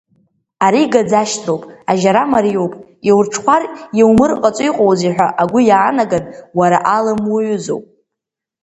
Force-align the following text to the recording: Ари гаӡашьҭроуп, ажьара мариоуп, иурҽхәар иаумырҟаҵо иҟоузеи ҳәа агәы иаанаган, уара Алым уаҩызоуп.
Ари 0.65 0.83
гаӡашьҭроуп, 0.93 1.63
ажьара 1.91 2.23
мариоуп, 2.31 2.73
иурҽхәар 3.09 3.63
иаумырҟаҵо 3.97 4.63
иҟоузеи 4.69 5.13
ҳәа 5.15 5.27
агәы 5.41 5.59
иаанаган, 5.69 6.23
уара 6.57 6.77
Алым 6.95 7.21
уаҩызоуп. 7.31 7.83